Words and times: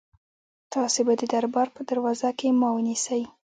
تاسي 0.73 1.01
به 1.07 1.13
د 1.19 1.23
دربار 1.33 1.67
په 1.75 1.81
دروازه 1.89 2.29
کې 2.39 2.47
ما 2.59 2.69
ونیسئ. 2.73 3.21